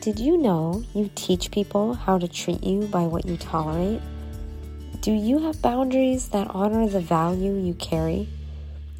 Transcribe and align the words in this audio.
Did 0.00 0.18
you 0.18 0.38
know 0.38 0.82
you 0.94 1.10
teach 1.14 1.50
people 1.50 1.92
how 1.92 2.16
to 2.16 2.26
treat 2.26 2.64
you 2.64 2.86
by 2.86 3.02
what 3.02 3.26
you 3.26 3.36
tolerate? 3.36 4.00
Do 5.02 5.12
you 5.12 5.40
have 5.40 5.60
boundaries 5.60 6.30
that 6.30 6.48
honor 6.48 6.88
the 6.88 7.02
value 7.02 7.54
you 7.54 7.74
carry? 7.74 8.26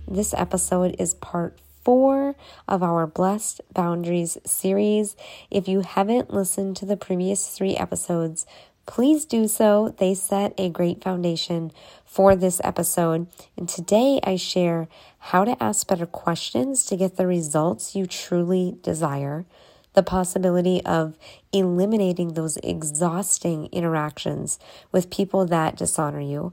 This 0.07 0.35
episode 0.35 0.97
is 0.99 1.15
part 1.15 1.59
four 1.83 2.35
of 2.69 2.83
our 2.83 3.07
Blessed 3.07 3.63
Boundaries 3.73 4.37
series. 4.45 5.17
If 5.51 5.69
you 5.69 5.81
haven't 5.81 6.35
listened 6.35 6.77
to 6.77 6.85
the 6.85 6.99
previous 6.99 7.49
three 7.49 7.77
episodes, 7.77 8.45
please 8.85 9.25
do 9.25 9.49
so. 9.49 9.95
They 9.97 10.15
set 10.15 10.53
a 10.59 10.69
great 10.69 11.03
foundation 11.03 11.73
for 12.05 12.37
this 12.37 12.61
episode. 12.63 13.27
And 13.57 13.67
today 13.67 14.21
I 14.23 14.37
share 14.37 14.87
how 15.19 15.47
to 15.47 15.63
ask 15.63 15.89
better 15.89 16.05
questions 16.05 16.85
to 16.85 16.97
get 16.99 17.17
the 17.17 17.27
results 17.27 17.97
you 17.97 18.05
truly 18.05 18.77
desire 18.83 19.47
the 19.95 20.03
possibility 20.03 20.85
of 20.85 21.17
eliminating 21.53 22.35
those 22.35 22.57
exhausting 22.59 23.69
interactions 23.73 24.59
with 24.93 25.11
people 25.11 25.47
that 25.47 25.77
dishonor 25.77 26.21
you, 26.21 26.53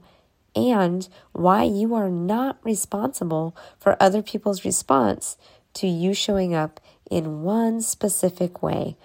and 0.56 1.08
why 1.32 1.62
you 1.62 1.94
are 1.94 2.10
not 2.10 2.58
responsible 2.64 3.56
for 3.78 3.96
other 4.00 4.22
people's 4.22 4.64
response 4.64 5.36
to 5.74 5.86
you 5.86 6.14
showing 6.14 6.54
up 6.54 6.80
in 7.10 7.42
one 7.42 7.80
specific 7.80 8.62
way. 8.62 8.96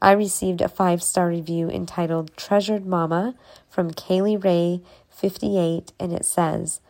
I 0.00 0.12
received 0.12 0.60
a 0.60 0.68
five 0.68 1.02
star 1.02 1.28
review 1.28 1.68
entitled 1.70 2.36
Treasured 2.36 2.86
Momma 2.86 3.34
from 3.68 3.90
Kaylee 3.90 4.42
Ray 4.42 4.82
58, 5.10 5.92
and 5.98 6.12
it 6.12 6.24
says, 6.24 6.80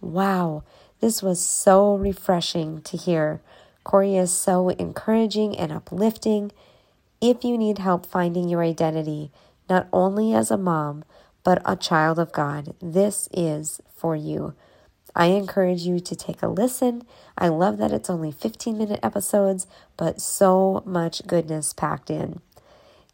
Wow, 0.00 0.62
this 1.00 1.22
was 1.22 1.40
so 1.40 1.94
refreshing 1.94 2.82
to 2.82 2.96
hear. 2.96 3.40
Kori 3.90 4.16
is 4.16 4.30
so 4.30 4.68
encouraging 4.68 5.58
and 5.58 5.72
uplifting. 5.72 6.52
If 7.20 7.42
you 7.42 7.58
need 7.58 7.78
help 7.78 8.06
finding 8.06 8.48
your 8.48 8.62
identity, 8.62 9.32
not 9.68 9.88
only 9.92 10.32
as 10.32 10.52
a 10.52 10.56
mom, 10.56 11.02
but 11.42 11.60
a 11.64 11.74
child 11.74 12.20
of 12.20 12.30
God, 12.30 12.76
this 12.80 13.28
is 13.32 13.80
for 13.92 14.14
you. 14.14 14.54
I 15.16 15.26
encourage 15.26 15.82
you 15.82 15.98
to 15.98 16.14
take 16.14 16.40
a 16.40 16.46
listen. 16.46 17.02
I 17.36 17.48
love 17.48 17.78
that 17.78 17.90
it's 17.90 18.08
only 18.08 18.30
15 18.30 18.78
minute 18.78 19.00
episodes, 19.02 19.66
but 19.96 20.20
so 20.20 20.84
much 20.86 21.26
goodness 21.26 21.72
packed 21.72 22.10
in. 22.10 22.42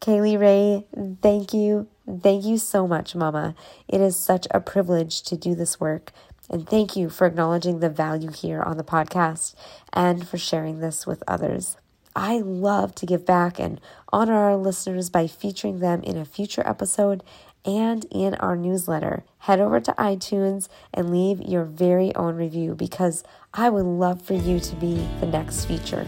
Kaylee 0.02 0.38
Ray, 0.38 0.86
thank 1.22 1.54
you. 1.54 1.88
Thank 2.22 2.44
you 2.44 2.58
so 2.58 2.86
much, 2.86 3.14
Mama. 3.14 3.54
It 3.88 4.02
is 4.02 4.14
such 4.14 4.46
a 4.50 4.60
privilege 4.60 5.22
to 5.22 5.38
do 5.38 5.54
this 5.54 5.80
work. 5.80 6.12
And 6.50 6.68
thank 6.68 6.96
you 6.96 7.10
for 7.10 7.26
acknowledging 7.26 7.80
the 7.80 7.90
value 7.90 8.30
here 8.30 8.62
on 8.62 8.76
the 8.76 8.84
podcast 8.84 9.54
and 9.92 10.26
for 10.26 10.38
sharing 10.38 10.80
this 10.80 11.06
with 11.06 11.22
others. 11.26 11.76
I 12.14 12.38
love 12.38 12.94
to 12.96 13.06
give 13.06 13.26
back 13.26 13.58
and 13.58 13.80
honor 14.12 14.34
our 14.34 14.56
listeners 14.56 15.10
by 15.10 15.26
featuring 15.26 15.80
them 15.80 16.02
in 16.02 16.16
a 16.16 16.24
future 16.24 16.62
episode 16.66 17.22
and 17.64 18.06
in 18.10 18.34
our 18.36 18.56
newsletter. 18.56 19.24
Head 19.38 19.60
over 19.60 19.80
to 19.80 19.92
iTunes 19.98 20.68
and 20.94 21.10
leave 21.10 21.42
your 21.42 21.64
very 21.64 22.14
own 22.14 22.36
review 22.36 22.74
because 22.74 23.24
I 23.52 23.68
would 23.68 23.84
love 23.84 24.22
for 24.22 24.34
you 24.34 24.60
to 24.60 24.76
be 24.76 25.06
the 25.20 25.26
next 25.26 25.66
feature. 25.66 26.06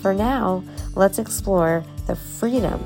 For 0.00 0.12
now, 0.12 0.64
let's 0.94 1.18
explore 1.18 1.84
the 2.06 2.16
freedom 2.16 2.82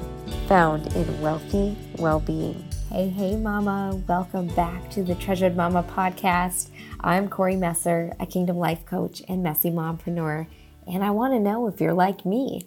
found 0.47 0.95
in 0.95 1.21
wealthy 1.21 1.77
well 1.99 2.21
being. 2.21 2.68
Hey, 2.91 3.11
hey, 3.11 3.37
Mama. 3.37 4.01
Welcome 4.09 4.47
back 4.47 4.89
to 4.93 5.03
the 5.03 5.15
Treasured 5.15 5.55
Momma 5.55 5.83
podcast. 5.83 6.71
I'm 7.01 7.29
Kori 7.29 7.55
Messer, 7.55 8.15
a 8.19 8.25
Kingdom 8.25 8.57
Life 8.57 8.87
Coach 8.87 9.23
and 9.29 9.43
messy 9.43 9.71
mompreneur, 9.71 10.47
and 10.87 11.05
I 11.05 11.11
want 11.11 11.35
to 11.35 11.39
know 11.39 11.67
if 11.67 11.83
you're 11.83 11.93
like 11.93 12.25
me. 12.25 12.67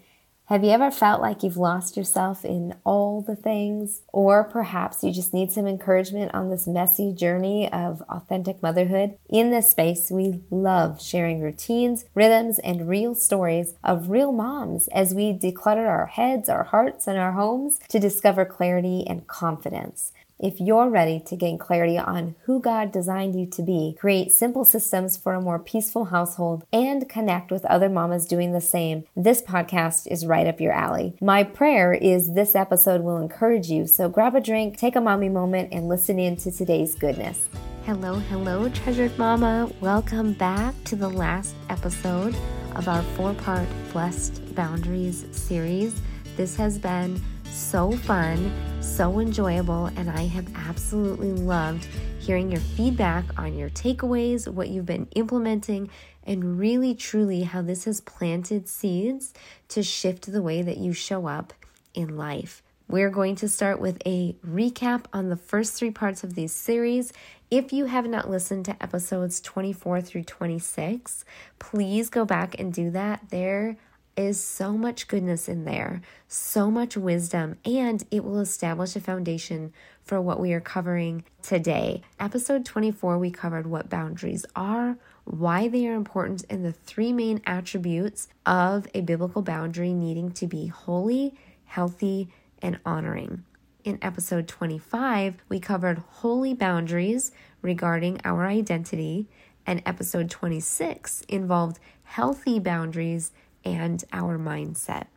Have 0.51 0.65
you 0.65 0.71
ever 0.71 0.91
felt 0.91 1.21
like 1.21 1.43
you've 1.43 1.55
lost 1.55 1.95
yourself 1.95 2.43
in 2.43 2.75
all 2.83 3.21
the 3.21 3.37
things? 3.37 4.01
Or 4.11 4.43
perhaps 4.43 5.01
you 5.01 5.13
just 5.13 5.33
need 5.33 5.49
some 5.49 5.65
encouragement 5.65 6.33
on 6.33 6.49
this 6.49 6.67
messy 6.67 7.13
journey 7.13 7.71
of 7.71 8.03
authentic 8.09 8.61
motherhood? 8.61 9.17
In 9.29 9.51
this 9.51 9.71
space, 9.71 10.11
we 10.11 10.41
love 10.49 11.01
sharing 11.01 11.39
routines, 11.39 12.03
rhythms, 12.13 12.59
and 12.59 12.89
real 12.89 13.15
stories 13.15 13.75
of 13.81 14.09
real 14.09 14.33
moms 14.33 14.89
as 14.89 15.13
we 15.13 15.31
declutter 15.31 15.87
our 15.87 16.07
heads, 16.07 16.49
our 16.49 16.65
hearts, 16.65 17.07
and 17.07 17.17
our 17.17 17.31
homes 17.31 17.79
to 17.87 17.97
discover 17.97 18.43
clarity 18.43 19.05
and 19.07 19.27
confidence. 19.27 20.11
If 20.41 20.59
you're 20.59 20.89
ready 20.89 21.19
to 21.27 21.35
gain 21.35 21.59
clarity 21.59 21.99
on 21.99 22.33
who 22.45 22.59
God 22.59 22.91
designed 22.91 23.39
you 23.39 23.45
to 23.45 23.61
be, 23.61 23.95
create 23.99 24.31
simple 24.31 24.65
systems 24.65 25.15
for 25.15 25.35
a 25.35 25.41
more 25.41 25.59
peaceful 25.59 26.05
household, 26.05 26.65
and 26.73 27.07
connect 27.07 27.51
with 27.51 27.63
other 27.65 27.89
mamas 27.89 28.25
doing 28.25 28.51
the 28.51 28.59
same, 28.59 29.03
this 29.15 29.43
podcast 29.43 30.07
is 30.07 30.25
right 30.25 30.47
up 30.47 30.59
your 30.59 30.73
alley. 30.73 31.13
My 31.21 31.43
prayer 31.43 31.93
is 31.93 32.33
this 32.33 32.55
episode 32.55 33.01
will 33.01 33.17
encourage 33.17 33.69
you. 33.69 33.85
So 33.85 34.09
grab 34.09 34.33
a 34.33 34.41
drink, 34.41 34.79
take 34.79 34.95
a 34.95 35.01
mommy 35.01 35.29
moment, 35.29 35.69
and 35.71 35.87
listen 35.87 36.17
in 36.17 36.37
to 36.37 36.51
today's 36.51 36.95
goodness. 36.95 37.47
Hello, 37.85 38.15
hello, 38.15 38.67
treasured 38.69 39.15
mama. 39.19 39.71
Welcome 39.79 40.33
back 40.33 40.73
to 40.85 40.95
the 40.95 41.09
last 41.09 41.53
episode 41.69 42.35
of 42.75 42.87
our 42.87 43.03
four 43.15 43.35
part 43.35 43.67
Blessed 43.93 44.55
Boundaries 44.55 45.23
series. 45.29 46.01
This 46.35 46.55
has 46.55 46.79
been 46.79 47.21
so 47.51 47.91
fun, 47.91 48.51
so 48.81 49.19
enjoyable, 49.19 49.87
and 49.97 50.09
I 50.09 50.23
have 50.27 50.47
absolutely 50.55 51.33
loved 51.33 51.85
hearing 52.19 52.51
your 52.51 52.61
feedback 52.61 53.25
on 53.37 53.57
your 53.57 53.69
takeaways, 53.69 54.47
what 54.47 54.69
you've 54.69 54.85
been 54.85 55.07
implementing, 55.15 55.89
and 56.23 56.57
really 56.57 56.95
truly 56.95 57.43
how 57.43 57.61
this 57.61 57.85
has 57.85 57.99
planted 58.01 58.69
seeds 58.69 59.33
to 59.69 59.83
shift 59.83 60.31
the 60.31 60.41
way 60.41 60.61
that 60.61 60.77
you 60.77 60.93
show 60.93 61.27
up 61.27 61.53
in 61.93 62.15
life. 62.15 62.63
We're 62.87 63.09
going 63.09 63.35
to 63.37 63.49
start 63.49 63.79
with 63.79 64.01
a 64.05 64.35
recap 64.45 65.05
on 65.13 65.29
the 65.29 65.37
first 65.37 65.73
three 65.73 65.91
parts 65.91 66.23
of 66.23 66.35
this 66.35 66.53
series. 66.53 67.13
If 67.49 67.71
you 67.73 67.85
have 67.85 68.05
not 68.05 68.29
listened 68.29 68.65
to 68.65 68.83
episodes 68.83 69.39
24 69.41 70.01
through 70.01 70.23
26, 70.23 71.25
please 71.59 72.09
go 72.09 72.25
back 72.25 72.59
and 72.59 72.73
do 72.73 72.91
that. 72.91 73.29
There 73.29 73.77
is 74.15 74.41
so 74.41 74.77
much 74.77 75.07
goodness 75.07 75.47
in 75.47 75.65
there, 75.65 76.01
so 76.27 76.69
much 76.69 76.97
wisdom, 76.97 77.57
and 77.65 78.05
it 78.11 78.23
will 78.23 78.39
establish 78.39 78.95
a 78.95 78.99
foundation 78.99 79.73
for 80.03 80.19
what 80.19 80.39
we 80.39 80.53
are 80.53 80.61
covering 80.61 81.23
today. 81.41 82.01
Episode 82.19 82.65
24, 82.65 83.17
we 83.17 83.31
covered 83.31 83.67
what 83.67 83.89
boundaries 83.89 84.45
are, 84.55 84.97
why 85.23 85.67
they 85.67 85.87
are 85.87 85.95
important, 85.95 86.43
and 86.49 86.65
the 86.65 86.71
three 86.71 87.13
main 87.13 87.41
attributes 87.45 88.27
of 88.45 88.87
a 88.93 89.01
biblical 89.01 89.41
boundary 89.41 89.93
needing 89.93 90.31
to 90.31 90.47
be 90.47 90.67
holy, 90.67 91.33
healthy, 91.65 92.29
and 92.61 92.79
honoring. 92.85 93.43
In 93.83 93.97
episode 94.01 94.47
25, 94.47 95.35
we 95.49 95.59
covered 95.59 95.97
holy 95.97 96.53
boundaries 96.53 97.31
regarding 97.61 98.19
our 98.23 98.45
identity, 98.45 99.27
and 99.65 99.81
episode 99.85 100.29
26 100.29 101.21
involved 101.29 101.79
healthy 102.03 102.59
boundaries 102.59 103.31
and 103.63 104.03
our 104.11 104.37
mindset. 104.39 105.07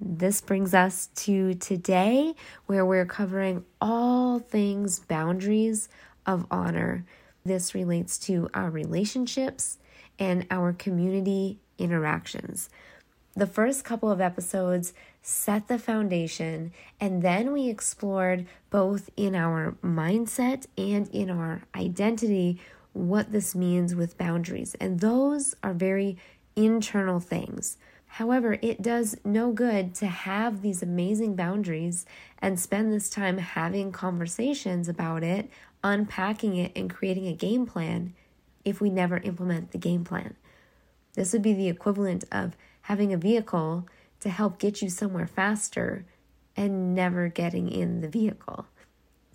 This 0.00 0.40
brings 0.40 0.74
us 0.74 1.08
to 1.16 1.54
today, 1.54 2.34
where 2.66 2.84
we're 2.84 3.06
covering 3.06 3.64
all 3.80 4.38
things 4.38 4.98
boundaries 4.98 5.88
of 6.26 6.46
honor. 6.50 7.04
This 7.44 7.74
relates 7.74 8.18
to 8.20 8.48
our 8.54 8.70
relationships 8.70 9.78
and 10.18 10.46
our 10.50 10.72
community 10.72 11.58
interactions. 11.78 12.68
The 13.36 13.46
first 13.46 13.84
couple 13.84 14.10
of 14.10 14.20
episodes 14.20 14.94
set 15.20 15.68
the 15.68 15.78
foundation, 15.78 16.72
and 17.00 17.22
then 17.22 17.52
we 17.52 17.68
explored 17.68 18.46
both 18.70 19.10
in 19.16 19.34
our 19.34 19.76
mindset 19.82 20.66
and 20.78 21.08
in 21.08 21.30
our 21.30 21.62
identity 21.74 22.60
what 22.92 23.32
this 23.32 23.54
means 23.54 23.94
with 23.94 24.18
boundaries. 24.18 24.76
And 24.80 25.00
those 25.00 25.56
are 25.62 25.74
very 25.74 26.16
internal 26.54 27.18
things. 27.18 27.76
However, 28.14 28.58
it 28.62 28.80
does 28.80 29.16
no 29.24 29.50
good 29.50 29.92
to 29.96 30.06
have 30.06 30.62
these 30.62 30.84
amazing 30.84 31.34
boundaries 31.34 32.06
and 32.38 32.60
spend 32.60 32.92
this 32.92 33.10
time 33.10 33.38
having 33.38 33.90
conversations 33.90 34.88
about 34.88 35.24
it, 35.24 35.50
unpacking 35.82 36.54
it, 36.54 36.70
and 36.76 36.88
creating 36.88 37.26
a 37.26 37.32
game 37.32 37.66
plan 37.66 38.14
if 38.64 38.80
we 38.80 38.88
never 38.88 39.16
implement 39.16 39.72
the 39.72 39.78
game 39.78 40.04
plan. 40.04 40.36
This 41.14 41.32
would 41.32 41.42
be 41.42 41.54
the 41.54 41.68
equivalent 41.68 42.22
of 42.30 42.56
having 42.82 43.12
a 43.12 43.16
vehicle 43.16 43.88
to 44.20 44.30
help 44.30 44.60
get 44.60 44.80
you 44.80 44.90
somewhere 44.90 45.26
faster 45.26 46.06
and 46.56 46.94
never 46.94 47.26
getting 47.26 47.68
in 47.68 48.00
the 48.00 48.08
vehicle. 48.08 48.66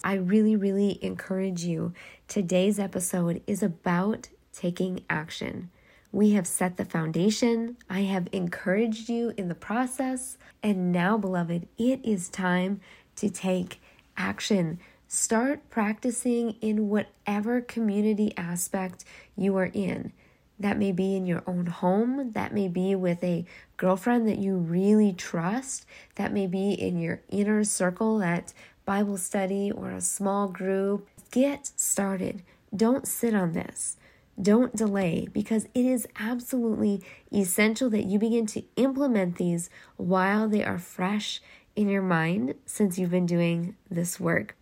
I 0.05 0.13
really, 0.13 0.55
really 0.55 1.03
encourage 1.03 1.65
you. 1.65 1.91
Today's 2.29 2.79
episode 2.79 3.41
is 3.45 3.61
about 3.61 4.29
taking 4.53 5.03
action. 5.09 5.69
We 6.11 6.31
have 6.31 6.47
set 6.47 6.77
the 6.77 6.85
foundation. 6.85 7.77
I 7.89 8.01
have 8.01 8.27
encouraged 8.31 9.09
you 9.09 9.33
in 9.37 9.47
the 9.47 9.55
process. 9.55 10.37
And 10.63 10.91
now, 10.91 11.17
beloved, 11.17 11.67
it 11.77 11.99
is 12.03 12.29
time 12.29 12.81
to 13.17 13.29
take 13.29 13.79
action. 14.17 14.79
Start 15.07 15.69
practicing 15.69 16.51
in 16.61 16.89
whatever 16.89 17.61
community 17.61 18.33
aspect 18.37 19.05
you 19.35 19.55
are 19.57 19.71
in. 19.73 20.11
That 20.59 20.77
may 20.77 20.91
be 20.91 21.15
in 21.15 21.25
your 21.25 21.43
own 21.47 21.67
home. 21.67 22.33
That 22.33 22.53
may 22.53 22.67
be 22.67 22.95
with 22.95 23.23
a 23.23 23.45
girlfriend 23.77 24.27
that 24.27 24.39
you 24.39 24.57
really 24.57 25.13
trust. 25.13 25.85
That 26.15 26.33
may 26.33 26.47
be 26.47 26.73
in 26.73 26.99
your 26.99 27.21
inner 27.29 27.63
circle 27.63 28.21
at 28.21 28.53
Bible 28.83 29.17
study 29.17 29.71
or 29.71 29.91
a 29.91 30.01
small 30.01 30.47
group. 30.47 31.07
Get 31.31 31.71
started. 31.75 32.41
Don't 32.75 33.07
sit 33.07 33.33
on 33.33 33.53
this. 33.53 33.97
Don't 34.41 34.75
delay 34.75 35.27
because 35.33 35.65
it 35.73 35.85
is 35.85 36.07
absolutely 36.17 37.03
essential 37.33 37.89
that 37.89 38.05
you 38.05 38.17
begin 38.19 38.45
to 38.47 38.63
implement 38.77 39.37
these 39.37 39.69
while 39.97 40.47
they 40.47 40.63
are 40.63 40.77
fresh 40.77 41.41
in 41.75 41.89
your 41.89 42.01
mind 42.01 42.55
since 42.65 42.97
you've 42.97 43.11
been 43.11 43.25
doing 43.25 43.75
this 43.89 44.19
work. 44.19 44.55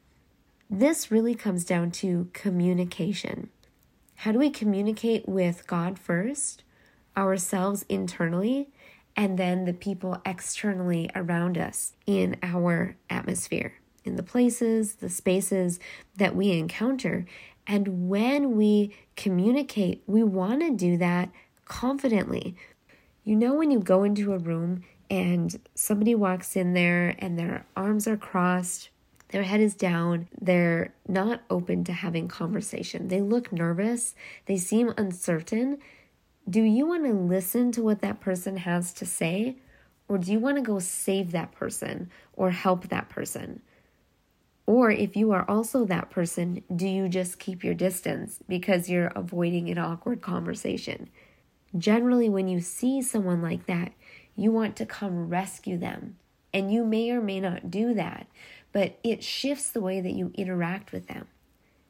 This 0.69 1.12
really 1.12 1.35
comes 1.35 1.63
down 1.63 1.91
to 1.91 2.29
communication. 2.33 3.50
How 4.15 4.31
do 4.31 4.39
we 4.39 4.50
communicate 4.50 5.29
with 5.29 5.68
God 5.68 6.00
first, 6.00 6.63
ourselves 7.15 7.85
internally, 7.88 8.69
and 9.15 9.38
then 9.38 9.65
the 9.65 9.73
people 9.73 10.21
externally 10.25 11.09
around 11.15 11.57
us 11.57 11.94
in 12.06 12.35
our 12.41 12.95
atmosphere, 13.09 13.75
in 14.03 14.15
the 14.15 14.23
places, 14.23 14.95
the 14.95 15.09
spaces 15.09 15.80
that 16.15 16.35
we 16.35 16.51
encounter? 16.51 17.25
And 17.67 18.07
when 18.07 18.55
we 18.55 18.95
communicate, 19.15 20.03
we 20.07 20.23
want 20.23 20.61
to 20.61 20.71
do 20.71 20.97
that 20.97 21.29
confidently. 21.65 22.55
You 23.23 23.35
know, 23.35 23.55
when 23.55 23.71
you 23.71 23.79
go 23.79 24.03
into 24.03 24.33
a 24.33 24.37
room 24.37 24.83
and 25.09 25.59
somebody 25.75 26.15
walks 26.15 26.55
in 26.55 26.73
there 26.73 27.15
and 27.19 27.37
their 27.37 27.65
arms 27.75 28.07
are 28.07 28.15
crossed, 28.15 28.89
their 29.29 29.43
head 29.43 29.59
is 29.59 29.75
down, 29.75 30.29
they're 30.39 30.93
not 31.09 31.41
open 31.49 31.83
to 31.83 31.91
having 31.91 32.29
conversation. 32.29 33.09
They 33.09 33.21
look 33.21 33.51
nervous, 33.51 34.15
they 34.45 34.55
seem 34.57 34.93
uncertain. 34.97 35.79
Do 36.49 36.61
you 36.61 36.85
want 36.85 37.05
to 37.05 37.11
listen 37.11 37.73
to 37.73 37.83
what 37.83 37.99
that 38.01 38.21
person 38.21 38.55
has 38.57 38.93
to 38.93 39.05
say? 39.05 39.57
Or 40.07 40.17
do 40.17 40.31
you 40.31 40.39
want 40.39 40.55
to 40.55 40.63
go 40.63 40.79
save 40.79 41.31
that 41.31 41.51
person 41.51 42.09
or 42.31 42.51
help 42.51 42.87
that 42.87 43.09
person? 43.09 43.61
Or 44.67 44.91
if 44.91 45.15
you 45.15 45.31
are 45.31 45.49
also 45.49 45.85
that 45.85 46.09
person, 46.09 46.61
do 46.75 46.87
you 46.87 47.07
just 47.07 47.39
keep 47.39 47.63
your 47.63 47.73
distance 47.73 48.39
because 48.49 48.89
you're 48.89 49.13
avoiding 49.15 49.69
an 49.69 49.77
awkward 49.77 50.21
conversation? 50.21 51.09
Generally, 51.77 52.29
when 52.29 52.49
you 52.49 52.59
see 52.59 53.01
someone 53.01 53.41
like 53.41 53.65
that, 53.67 53.93
you 54.35 54.51
want 54.51 54.75
to 54.75 54.85
come 54.85 55.29
rescue 55.29 55.77
them. 55.77 56.17
And 56.53 56.71
you 56.71 56.83
may 56.83 57.09
or 57.11 57.21
may 57.21 57.39
not 57.39 57.71
do 57.71 57.93
that, 57.93 58.27
but 58.73 58.99
it 59.03 59.23
shifts 59.23 59.69
the 59.69 59.81
way 59.81 60.01
that 60.01 60.13
you 60.13 60.31
interact 60.35 60.91
with 60.91 61.07
them. 61.07 61.27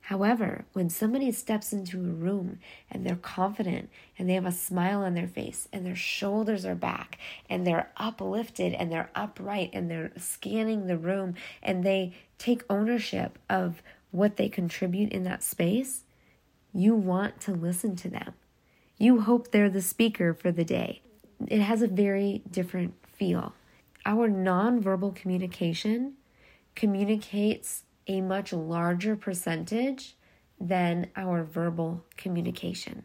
However, 0.08 0.64
when 0.72 0.90
somebody 0.90 1.34
steps 1.34 1.74
into 1.74 1.98
a 1.98 2.14
room 2.14 2.60
and 2.90 3.06
they're 3.06 3.18
confident 3.18 3.90
and 4.18 4.30
they 4.30 4.36
have 4.36 4.46
a 4.46 4.54
smile 4.54 5.02
on 5.02 5.16
their 5.16 5.28
face 5.28 5.68
and 5.74 5.86
their 5.86 5.98
shoulders 5.98 6.66
are 6.66 6.76
back 6.76 7.18
and 7.50 7.68
they're 7.68 7.92
uplifted 7.98 8.72
and 8.72 8.90
they're 8.90 9.10
upright 9.16 9.72
and 9.74 9.92
they're 9.92 10.14
scanning 10.16 10.88
the 10.88 10.98
room 10.98 11.36
and 11.62 11.84
they 11.84 12.14
take 12.38 12.64
ownership 12.70 13.38
of 13.50 13.84
what 14.12 14.38
they 14.38 14.48
contribute 14.48 15.12
in 15.12 15.26
that 15.26 15.44
space, 15.44 16.04
you 16.74 16.96
want 16.96 17.42
to 17.42 17.52
listen 17.52 17.98
to 17.98 18.10
them. 18.10 18.34
You 18.98 19.20
hope 19.20 19.52
they're 19.52 19.70
the 19.70 19.82
speaker 19.82 20.34
for 20.34 20.54
the 20.54 20.64
day. 20.64 21.02
It 21.50 21.60
has 21.60 21.82
a 21.82 21.88
very 21.88 22.44
different 22.50 22.94
feel. 23.04 23.56
Our 24.06 24.30
nonverbal 24.30 25.16
communication 25.16 26.14
communicates 26.76 27.84
a 28.08 28.22
much 28.22 28.54
larger 28.54 29.16
percentage 29.16 30.16
than 30.60 31.08
our 31.16 31.44
verbal 31.44 32.04
communication. 32.16 33.04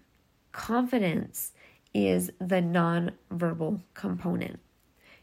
Confidence 0.52 1.52
is 1.94 2.30
the 2.40 2.60
non-verbal 2.60 3.82
component. 3.94 4.58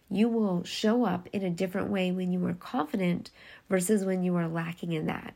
You 0.10 0.28
will 0.28 0.64
show 0.64 1.06
up 1.06 1.28
in 1.34 1.44
a 1.44 1.50
different 1.50 1.90
way 1.90 2.12
when 2.12 2.32
you 2.32 2.46
are 2.48 2.54
confident 2.54 3.32
versus 3.70 4.04
when 4.04 4.24
you 4.24 4.36
are 4.36 4.48
lacking 4.48 4.94
in 4.94 5.06
that. 5.06 5.36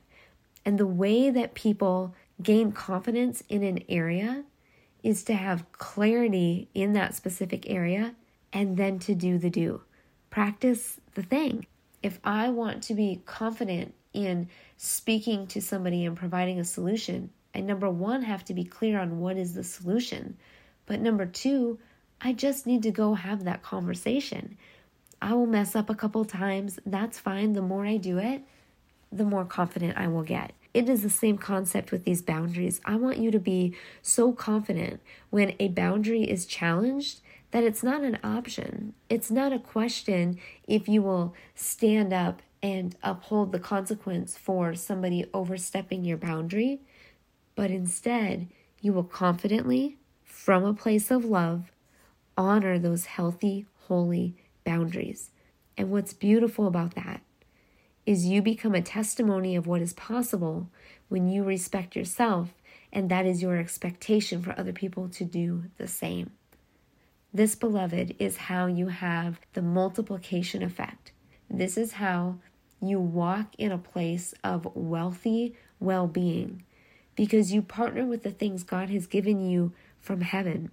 And 0.66 0.78
the 0.78 0.88
way 0.88 1.30
that 1.30 1.54
people 1.54 2.16
gain 2.42 2.72
confidence 2.72 3.44
in 3.50 3.64
an 3.64 3.84
area 3.88 4.44
is 5.04 5.24
to 5.26 5.34
have 5.34 5.72
clarity 5.74 6.70
in 6.74 6.94
that 6.94 7.14
specific 7.14 7.70
area 7.70 8.16
and 8.52 8.78
then 8.78 9.00
to 9.00 9.14
do 9.14 9.38
the 9.38 9.50
do. 9.50 9.82
Practice 10.30 11.00
the 11.14 11.24
thing. 11.24 11.68
If 12.02 12.20
I 12.24 12.50
want 12.50 12.82
to 12.84 12.96
be 12.96 13.22
confident 13.26 13.94
in 14.14 14.48
speaking 14.78 15.48
to 15.48 15.62
somebody 15.62 16.06
and 16.06 16.16
providing 16.16 16.60
a 16.60 16.64
solution, 16.64 17.30
I 17.56 17.60
number 17.60 17.90
one 17.90 18.24
have 18.24 18.46
to 18.46 18.54
be 18.54 18.64
clear 18.64 19.00
on 19.00 19.20
what 19.20 19.38
is 19.38 19.54
the 19.54 19.64
solution. 19.64 20.38
But 20.86 21.02
number 21.02 21.26
two, 21.26 21.80
I 22.22 22.34
just 22.34 22.66
need 22.66 22.84
to 22.84 22.92
go 22.92 23.14
have 23.16 23.44
that 23.44 23.64
conversation. 23.64 24.58
I 25.22 25.34
will 25.34 25.46
mess 25.46 25.76
up 25.76 25.90
a 25.90 25.96
couple 25.96 26.26
times. 26.26 26.80
That's 26.86 27.20
fine. 27.20 27.54
The 27.54 27.62
more 27.62 27.86
I 27.86 27.98
do 27.98 28.18
it, 28.18 28.44
the 29.12 29.26
more 29.26 29.46
confident 29.46 29.98
I 29.98 30.08
will 30.08 30.24
get. 30.24 30.54
It 30.74 30.90
is 30.90 31.04
the 31.04 31.10
same 31.10 31.38
concept 31.38 31.92
with 31.92 32.04
these 32.04 32.22
boundaries. 32.22 32.82
I 32.84 32.96
want 32.96 33.20
you 33.20 33.30
to 33.32 33.40
be 33.40 33.76
so 34.02 34.32
confident 34.32 35.02
when 35.30 35.54
a 35.60 35.68
boundary 35.68 36.24
is 36.24 36.46
challenged 36.46 37.22
that 37.52 37.64
it's 37.64 37.84
not 37.84 38.02
an 38.02 38.18
option. 38.24 38.94
It's 39.10 39.30
not 39.30 39.54
a 39.54 39.60
question 39.60 40.40
if 40.68 40.90
you 40.90 41.04
will 41.04 41.36
stand 41.54 42.12
up 42.12 42.42
and 42.64 42.96
uphold 43.04 43.52
the 43.52 43.60
consequence 43.60 44.38
for 44.38 44.74
somebody 44.74 45.26
overstepping 45.34 46.06
your 46.06 46.18
boundary, 46.18 46.80
but 47.56 47.70
instead, 47.70 48.48
you 48.80 48.94
will 48.94 49.04
confidently, 49.04 49.98
from 50.24 50.64
a 50.64 50.74
place 50.74 51.12
of 51.12 51.26
love, 51.26 51.72
honor 52.38 52.80
those 52.80 53.06
healthy, 53.06 53.66
holy 53.88 54.36
boundaries. 54.64 55.30
And 55.78 55.92
what's 55.92 56.14
beautiful 56.14 56.66
about 56.66 56.96
that 56.96 57.22
is 58.06 58.26
you 58.26 58.42
become 58.42 58.76
a 58.76 58.82
testimony 58.82 59.56
of 59.56 59.68
what 59.68 59.82
is 59.82 59.94
possible 59.94 60.70
when 61.10 61.28
you 61.28 61.44
respect 61.44 61.96
yourself, 61.96 62.54
and 62.92 63.10
that 63.10 63.26
is 63.26 63.42
your 63.42 63.58
expectation 63.58 64.42
for 64.42 64.58
other 64.58 64.74
people 64.74 65.10
to 65.10 65.26
do 65.26 65.66
the 65.78 65.88
same. 65.88 66.32
This, 67.34 67.56
beloved, 67.56 68.16
is 68.20 68.38
how 68.38 68.68
you 68.68 68.88
have 68.88 69.40
the 69.54 69.62
multiplication 69.62 70.64
effect. 70.64 71.12
This 71.50 71.78
is 71.78 71.94
how 71.94 72.40
you 72.88 73.00
walk 73.00 73.56
in 73.58 73.72
a 73.72 73.78
place 73.78 74.34
of 74.44 74.68
wealthy 74.76 75.56
well 75.80 76.08
being 76.08 76.64
because 77.16 77.54
you 77.54 77.62
partner 77.62 78.06
with 78.06 78.24
the 78.24 78.32
things 78.32 78.64
God 78.64 78.90
has 78.90 79.08
given 79.08 79.40
you 79.40 79.74
from 80.00 80.22
heaven. 80.22 80.72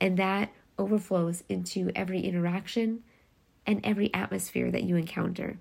And 0.00 0.16
that 0.18 0.52
overflows 0.78 1.44
into 1.48 1.90
every 1.94 2.20
interaction 2.20 3.02
and 3.66 3.80
every 3.84 4.12
atmosphere 4.14 4.70
that 4.70 4.84
you 4.84 4.96
encounter. 4.96 5.58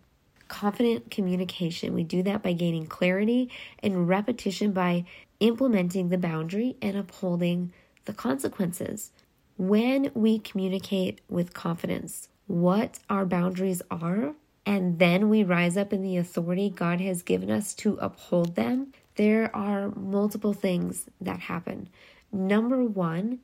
Confident 0.47 1.11
communication, 1.11 1.94
we 1.94 2.03
do 2.03 2.23
that 2.23 2.41
by 2.41 2.53
gaining 2.53 2.87
clarity 2.87 3.51
and 3.83 4.07
repetition 4.07 4.71
by 4.71 5.06
implementing 5.39 6.09
the 6.09 6.18
boundary 6.18 6.75
and 6.81 6.97
upholding 6.97 7.71
the 8.06 8.13
consequences. 8.13 9.11
When 9.57 10.11
we 10.13 10.39
communicate 10.39 11.21
with 11.29 11.53
confidence 11.53 12.29
what 12.47 12.99
our 13.09 13.25
boundaries 13.25 13.81
are 13.91 14.33
and 14.69 14.99
then 14.99 15.30
we 15.30 15.44
rise 15.44 15.78
up 15.78 15.94
in 15.94 16.04
the 16.04 16.18
authority 16.18 16.69
God 16.69 17.02
has 17.02 17.23
given 17.23 17.49
us 17.49 17.73
to 17.73 17.97
uphold 17.99 18.54
them, 18.54 18.94
there 19.16 19.49
are 19.56 19.90
multiple 19.95 20.54
things 20.54 21.09
that 21.19 21.40
happen. 21.40 21.90
Number 22.31 22.83
one, 22.83 23.40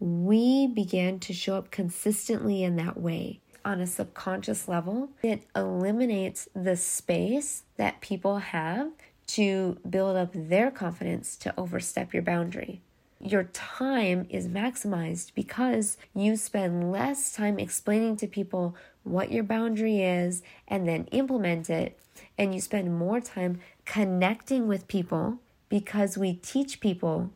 we 0.00 0.66
begin 0.66 1.20
to 1.20 1.32
show 1.32 1.54
up 1.54 1.70
consistently 1.70 2.64
in 2.64 2.74
that 2.74 3.00
way 3.00 3.38
on 3.64 3.80
a 3.80 3.86
subconscious 3.86 4.66
level. 4.66 5.10
It 5.22 5.44
eliminates 5.54 6.48
the 6.56 6.74
space 6.76 7.62
that 7.76 8.00
people 8.00 8.38
have 8.38 8.90
to 9.28 9.78
build 9.88 10.16
up 10.16 10.32
their 10.34 10.72
confidence 10.72 11.36
to 11.36 11.54
overstep 11.56 12.12
your 12.12 12.24
boundary 12.24 12.82
your 13.24 13.44
time 13.44 14.26
is 14.28 14.46
maximized 14.48 15.32
because 15.34 15.96
you 16.14 16.36
spend 16.36 16.92
less 16.92 17.32
time 17.32 17.58
explaining 17.58 18.16
to 18.16 18.26
people 18.26 18.76
what 19.04 19.30
your 19.30 19.44
boundary 19.44 20.02
is 20.02 20.42
and 20.66 20.88
then 20.88 21.06
implement 21.06 21.70
it. 21.70 21.98
And 22.36 22.54
you 22.54 22.60
spend 22.60 22.98
more 22.98 23.20
time 23.20 23.60
connecting 23.84 24.66
with 24.66 24.88
people 24.88 25.38
because 25.68 26.18
we 26.18 26.34
teach 26.34 26.80
people 26.80 27.30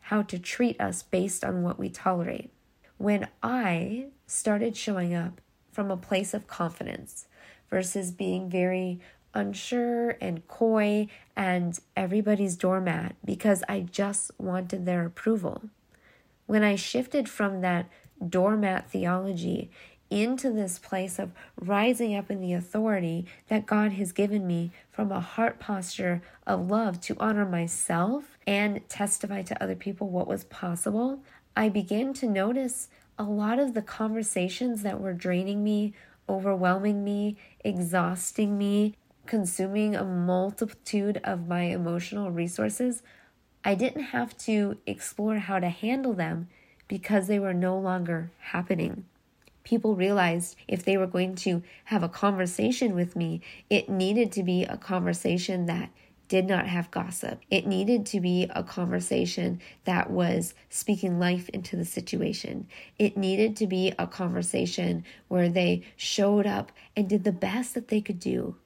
how 0.00 0.22
to 0.22 0.38
treat 0.38 0.80
us 0.80 1.02
based 1.02 1.44
on 1.44 1.62
what 1.62 1.78
we 1.78 1.88
tolerate. 1.88 2.50
When 2.98 3.28
I 3.42 4.06
started 4.26 4.76
showing 4.76 5.14
up 5.14 5.40
from 5.72 5.90
a 5.90 5.96
place 5.96 6.34
of 6.34 6.46
confidence 6.46 7.26
versus 7.70 8.12
being 8.12 8.48
very 8.48 9.00
unsure 9.34 10.10
and 10.20 10.46
coy 10.46 11.08
and 11.34 11.78
everybody's 11.96 12.56
doormat 12.56 13.16
because 13.24 13.64
I 13.68 13.80
just 13.80 14.30
wanted 14.38 14.86
their 14.86 15.04
approval. 15.04 15.62
When 16.46 16.62
I 16.62 16.76
shifted 16.76 17.28
from 17.28 17.60
that 17.62 17.88
doormat 18.28 18.90
theology 18.90 19.70
into 20.10 20.50
this 20.50 20.78
place 20.78 21.18
of 21.18 21.32
rising 21.60 22.14
up 22.14 22.30
in 22.30 22.40
the 22.40 22.52
authority 22.52 23.26
that 23.48 23.66
God 23.66 23.92
has 23.92 24.12
given 24.12 24.46
me 24.46 24.70
from 24.90 25.10
a 25.10 25.20
heart 25.20 25.58
posture 25.58 26.22
of 26.46 26.70
love 26.70 27.00
to 27.02 27.16
honor 27.18 27.44
myself 27.44 28.38
and 28.46 28.86
testify 28.88 29.42
to 29.42 29.62
other 29.62 29.74
people 29.74 30.08
what 30.08 30.28
was 30.28 30.44
possible, 30.44 31.20
I 31.56 31.68
began 31.68 32.12
to 32.14 32.26
notice 32.26 32.88
a 33.18 33.24
lot 33.24 33.58
of 33.58 33.74
the 33.74 33.82
conversations 33.82 34.82
that 34.82 35.00
were 35.00 35.12
draining 35.12 35.62
me, 35.62 35.94
overwhelming 36.28 37.04
me, 37.04 37.36
exhausting 37.64 38.58
me, 38.58 38.94
consuming 39.26 39.94
a 39.94 40.04
multitude 40.04 41.20
of 41.24 41.48
my 41.48 41.62
emotional 41.62 42.30
resources, 42.30 43.02
I 43.64 43.74
didn't 43.74 44.02
have 44.04 44.36
to 44.38 44.76
explore 44.86 45.38
how 45.38 45.58
to 45.58 45.68
handle 45.68 46.12
them 46.12 46.48
because 46.86 47.28
they 47.28 47.38
were 47.38 47.54
no 47.54 47.78
longer 47.78 48.30
happening. 48.38 49.06
People 49.64 49.96
realized 49.96 50.56
if 50.68 50.84
they 50.84 50.96
were 50.96 51.06
going 51.06 51.34
to 51.36 51.62
have 51.84 52.02
a 52.02 52.08
conversation 52.08 52.94
with 52.94 53.16
me, 53.16 53.40
it 53.70 53.88
needed 53.88 54.30
to 54.32 54.42
be 54.42 54.64
a 54.64 54.76
conversation 54.76 55.66
that 55.66 55.90
did 56.28 56.46
not 56.46 56.66
have 56.66 56.90
gossip. 56.90 57.40
It 57.50 57.66
needed 57.66 58.06
to 58.06 58.20
be 58.20 58.50
a 58.54 58.62
conversation 58.62 59.60
that 59.84 60.10
was 60.10 60.54
speaking 60.70 61.18
life 61.18 61.48
into 61.50 61.76
the 61.76 61.84
situation. 61.84 62.66
It 62.98 63.16
needed 63.16 63.56
to 63.56 63.66
be 63.66 63.92
a 63.98 64.06
conversation 64.06 65.04
where 65.28 65.48
they 65.48 65.82
showed 65.96 66.46
up 66.46 66.72
and 66.96 67.08
did 67.08 67.24
the 67.24 67.32
best 67.32 67.74
that 67.74 67.88
they 67.88 68.00
could 68.00 68.20
do. 68.20 68.56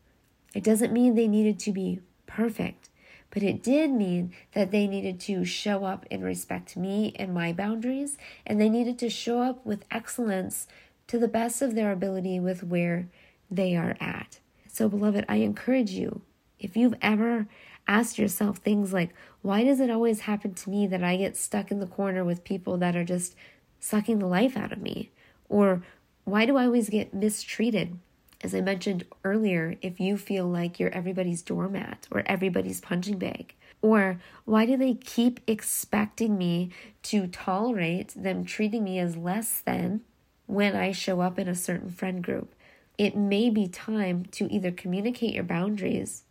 It 0.54 0.64
doesn't 0.64 0.92
mean 0.92 1.14
they 1.14 1.28
needed 1.28 1.58
to 1.60 1.72
be 1.72 2.00
perfect, 2.26 2.90
but 3.30 3.42
it 3.42 3.62
did 3.62 3.90
mean 3.90 4.32
that 4.52 4.70
they 4.70 4.86
needed 4.86 5.20
to 5.20 5.44
show 5.44 5.84
up 5.84 6.06
and 6.10 6.24
respect 6.24 6.76
me 6.76 7.12
and 7.16 7.34
my 7.34 7.52
boundaries, 7.52 8.16
and 8.46 8.60
they 8.60 8.68
needed 8.68 8.98
to 9.00 9.10
show 9.10 9.42
up 9.42 9.66
with 9.66 9.84
excellence 9.90 10.66
to 11.08 11.18
the 11.18 11.28
best 11.28 11.60
of 11.60 11.74
their 11.74 11.90
ability 11.90 12.38
with 12.38 12.62
where 12.62 13.08
they 13.50 13.76
are 13.76 13.96
at. 14.00 14.38
So, 14.68 14.88
beloved, 14.88 15.24
I 15.28 15.36
encourage 15.36 15.90
you 15.90 16.22
if 16.58 16.76
you've 16.76 16.94
ever 17.02 17.46
asked 17.86 18.18
yourself 18.18 18.58
things 18.58 18.92
like, 18.92 19.10
why 19.42 19.64
does 19.64 19.80
it 19.80 19.90
always 19.90 20.20
happen 20.20 20.54
to 20.54 20.70
me 20.70 20.86
that 20.86 21.02
I 21.02 21.16
get 21.16 21.36
stuck 21.36 21.70
in 21.70 21.80
the 21.80 21.86
corner 21.86 22.24
with 22.24 22.44
people 22.44 22.76
that 22.78 22.94
are 22.94 23.04
just 23.04 23.34
sucking 23.80 24.18
the 24.18 24.26
life 24.26 24.56
out 24.56 24.72
of 24.72 24.82
me? 24.82 25.10
Or 25.48 25.82
why 26.24 26.44
do 26.44 26.56
I 26.56 26.66
always 26.66 26.90
get 26.90 27.14
mistreated? 27.14 27.98
As 28.40 28.54
I 28.54 28.60
mentioned 28.60 29.04
earlier, 29.24 29.76
if 29.82 29.98
you 29.98 30.16
feel 30.16 30.46
like 30.46 30.78
you're 30.78 30.90
everybody's 30.90 31.42
doormat 31.42 32.06
or 32.10 32.22
everybody's 32.26 32.80
punching 32.80 33.18
bag, 33.18 33.54
or 33.80 34.20
why 34.44 34.66
do 34.66 34.76
they 34.76 34.94
keep 34.94 35.40
expecting 35.46 36.36
me 36.36 36.70
to 37.04 37.26
tolerate 37.28 38.12
them 38.14 38.44
treating 38.44 38.84
me 38.84 38.98
as 38.98 39.16
less 39.16 39.60
than 39.60 40.02
when 40.48 40.74
I 40.74 40.90
show 40.90 41.20
up 41.20 41.38
in 41.38 41.46
a 41.46 41.54
certain 41.54 41.90
friend 41.90 42.24
group? 42.24 42.52
It 42.96 43.16
may 43.16 43.48
be 43.48 43.68
time 43.68 44.24
to 44.32 44.52
either 44.52 44.72
communicate 44.72 45.32
your 45.32 45.44
boundaries 45.44 46.24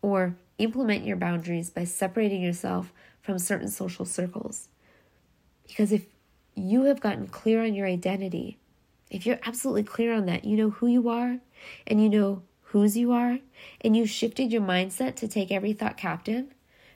or 0.00 0.34
implement 0.58 1.04
your 1.04 1.16
boundaries 1.16 1.70
by 1.70 1.84
separating 1.84 2.42
yourself 2.42 2.92
from 3.20 3.38
certain 3.38 3.68
social 3.68 4.04
circles. 4.04 4.68
Because 5.68 5.92
if 5.92 6.06
you 6.56 6.84
have 6.84 7.00
gotten 7.00 7.28
clear 7.28 7.62
on 7.62 7.74
your 7.74 7.86
identity, 7.86 8.58
if 9.10 9.26
you're 9.26 9.38
absolutely 9.44 9.84
clear 9.84 10.12
on 10.12 10.26
that, 10.26 10.44
you 10.44 10.56
know 10.56 10.70
who 10.70 10.88
you 10.88 11.08
are 11.08 11.38
and 11.86 12.02
you 12.02 12.08
know 12.08 12.42
whose 12.62 12.96
you 12.96 13.12
are, 13.12 13.38
and 13.82 13.94
you've 13.94 14.08
shifted 14.08 14.50
your 14.50 14.62
mindset 14.62 15.14
to 15.14 15.28
take 15.28 15.52
every 15.52 15.74
thought 15.74 15.98
captive. 15.98 16.46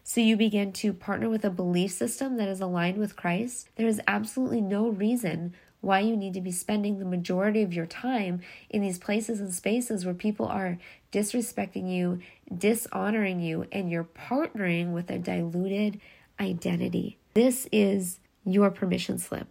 So 0.08 0.20
you 0.20 0.36
begin 0.36 0.72
to 0.74 0.92
partner 0.92 1.28
with 1.28 1.44
a 1.44 1.50
belief 1.50 1.90
system 1.90 2.36
that 2.36 2.46
is 2.46 2.60
aligned 2.60 2.96
with 2.96 3.16
Christ. 3.16 3.70
There 3.74 3.88
is 3.88 4.00
absolutely 4.06 4.60
no 4.60 4.88
reason 4.88 5.52
why 5.80 5.98
you 5.98 6.16
need 6.16 6.32
to 6.34 6.40
be 6.40 6.52
spending 6.52 7.00
the 7.00 7.04
majority 7.04 7.64
of 7.64 7.74
your 7.74 7.86
time 7.86 8.40
in 8.70 8.82
these 8.82 9.00
places 9.00 9.40
and 9.40 9.52
spaces 9.52 10.04
where 10.04 10.14
people 10.14 10.46
are 10.46 10.78
disrespecting 11.10 11.90
you, 11.90 12.20
dishonoring 12.56 13.40
you, 13.40 13.66
and 13.72 13.90
you're 13.90 14.04
partnering 14.04 14.92
with 14.92 15.10
a 15.10 15.18
diluted 15.18 16.00
identity. 16.38 17.18
This 17.34 17.66
is 17.72 18.20
your 18.44 18.70
permission 18.70 19.18
slip. 19.18 19.48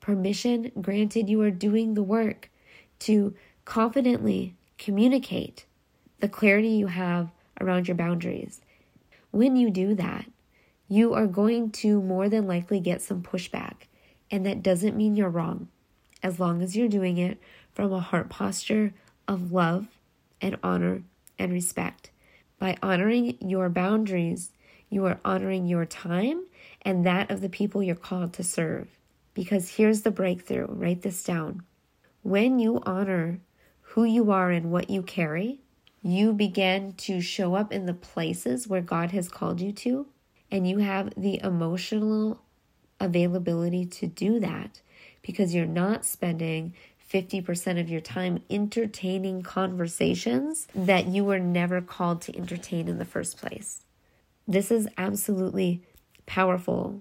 Permission 0.00 0.72
granted, 0.80 1.28
you 1.28 1.40
are 1.42 1.50
doing 1.52 1.94
the 1.94 2.02
work 2.02 2.50
to 2.98 3.36
confidently 3.64 4.56
communicate 4.78 5.64
the 6.18 6.28
clarity 6.28 6.70
you 6.70 6.88
have 6.88 7.30
around 7.60 7.86
your 7.86 7.96
boundaries. 7.96 8.60
When 9.32 9.56
you 9.56 9.70
do 9.70 9.94
that, 9.94 10.26
you 10.88 11.14
are 11.14 11.26
going 11.26 11.70
to 11.70 12.02
more 12.02 12.28
than 12.28 12.46
likely 12.46 12.78
get 12.80 13.00
some 13.00 13.22
pushback. 13.22 13.88
And 14.30 14.44
that 14.46 14.62
doesn't 14.62 14.96
mean 14.96 15.16
you're 15.16 15.30
wrong, 15.30 15.68
as 16.22 16.38
long 16.38 16.62
as 16.62 16.76
you're 16.76 16.86
doing 16.86 17.16
it 17.16 17.38
from 17.72 17.92
a 17.92 18.00
heart 18.00 18.28
posture 18.28 18.92
of 19.26 19.50
love 19.50 19.86
and 20.42 20.58
honor 20.62 21.02
and 21.38 21.50
respect. 21.50 22.10
By 22.58 22.76
honoring 22.82 23.38
your 23.40 23.70
boundaries, 23.70 24.52
you 24.90 25.06
are 25.06 25.18
honoring 25.24 25.66
your 25.66 25.86
time 25.86 26.44
and 26.82 27.06
that 27.06 27.30
of 27.30 27.40
the 27.40 27.48
people 27.48 27.82
you're 27.82 27.94
called 27.94 28.34
to 28.34 28.44
serve. 28.44 28.88
Because 29.32 29.76
here's 29.76 30.02
the 30.02 30.10
breakthrough 30.10 30.66
write 30.68 31.00
this 31.00 31.24
down. 31.24 31.62
When 32.22 32.58
you 32.58 32.82
honor 32.84 33.40
who 33.80 34.04
you 34.04 34.30
are 34.30 34.50
and 34.50 34.70
what 34.70 34.90
you 34.90 35.02
carry, 35.02 35.61
you 36.02 36.32
begin 36.32 36.94
to 36.94 37.20
show 37.20 37.54
up 37.54 37.72
in 37.72 37.86
the 37.86 37.94
places 37.94 38.66
where 38.66 38.80
God 38.80 39.12
has 39.12 39.28
called 39.28 39.60
you 39.60 39.72
to, 39.72 40.06
and 40.50 40.68
you 40.68 40.78
have 40.78 41.12
the 41.16 41.40
emotional 41.42 42.40
availability 42.98 43.84
to 43.86 44.06
do 44.06 44.40
that 44.40 44.80
because 45.22 45.54
you're 45.54 45.66
not 45.66 46.04
spending 46.04 46.74
50% 47.12 47.80
of 47.80 47.88
your 47.88 48.00
time 48.00 48.42
entertaining 48.48 49.42
conversations 49.42 50.66
that 50.74 51.06
you 51.06 51.24
were 51.24 51.38
never 51.38 51.80
called 51.80 52.22
to 52.22 52.36
entertain 52.36 52.88
in 52.88 52.98
the 52.98 53.04
first 53.04 53.36
place. 53.36 53.82
This 54.48 54.70
is 54.70 54.88
absolutely 54.96 55.82
powerful 56.26 57.00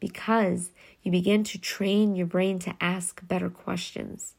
because 0.00 0.70
you 1.02 1.12
begin 1.12 1.44
to 1.44 1.58
train 1.58 2.16
your 2.16 2.26
brain 2.26 2.58
to 2.60 2.74
ask 2.80 3.26
better 3.26 3.50
questions. 3.50 4.34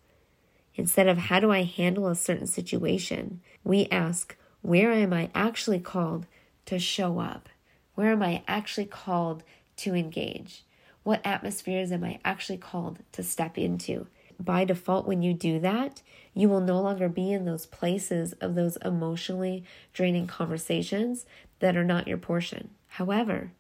Instead 0.76 1.08
of 1.08 1.18
how 1.18 1.40
do 1.40 1.52
I 1.52 1.64
handle 1.64 2.08
a 2.08 2.16
certain 2.16 2.48
situation, 2.48 3.42
we 3.64 3.88
ask, 3.92 4.36
where 4.62 4.92
am 4.92 5.14
I 5.14 5.30
actually 5.36 5.80
called 5.80 6.26
to 6.66 6.80
show 6.80 7.20
up? 7.20 7.50
Where 7.96 8.12
am 8.12 8.24
I 8.24 8.44
actually 8.48 8.86
called 8.86 9.44
to 9.78 9.94
engage? 9.94 10.64
What 11.04 11.22
atmospheres 11.26 11.92
am 11.92 12.04
I 12.04 12.20
actually 12.24 12.58
called 12.58 13.00
to 13.12 13.24
step 13.24 13.58
into? 13.58 14.08
By 14.40 14.66
default, 14.66 15.08
when 15.08 15.22
you 15.22 15.34
do 15.34 15.60
that, 15.60 16.02
you 16.34 16.50
will 16.50 16.62
no 16.62 16.82
longer 16.82 17.08
be 17.08 17.32
in 17.32 17.46
those 17.46 17.66
places 17.66 18.34
of 18.34 18.56
those 18.56 18.78
emotionally 18.78 19.64
draining 19.94 20.28
conversations 20.28 21.26
that 21.60 21.78
are 21.78 21.84
not 21.84 22.08
your 22.08 22.18
portion. 22.18 22.72
However, 22.88 23.52